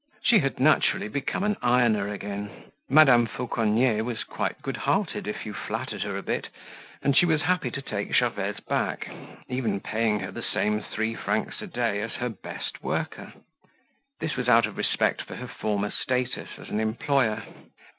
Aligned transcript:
She 0.23 0.39
had 0.39 0.59
naturally 0.59 1.07
become 1.09 1.43
an 1.43 1.57
ironer 1.61 2.11
again. 2.11 2.49
Madame 2.89 3.27
Fauconnier 3.27 4.03
was 4.03 4.23
quite 4.23 4.59
good 4.63 4.77
hearted 4.77 5.27
if 5.27 5.45
you 5.45 5.53
flattered 5.53 6.01
her 6.01 6.17
a 6.17 6.23
bit, 6.23 6.47
and 7.03 7.15
she 7.15 7.27
was 7.27 7.43
happy 7.43 7.69
to 7.69 7.83
take 7.83 8.11
Gervaise 8.15 8.59
back, 8.61 9.07
even 9.47 9.79
paying 9.79 10.21
her 10.21 10.31
the 10.31 10.41
same 10.41 10.81
three 10.81 11.13
francs 11.13 11.61
a 11.61 11.67
day 11.67 12.01
as 12.01 12.13
her 12.13 12.29
best 12.29 12.81
worker. 12.81 13.31
This 14.19 14.35
was 14.35 14.49
out 14.49 14.65
of 14.65 14.75
respect 14.75 15.21
for 15.21 15.35
her 15.35 15.47
former 15.47 15.91
status 15.91 16.49
as 16.57 16.69
an 16.69 16.79
employer. 16.79 17.43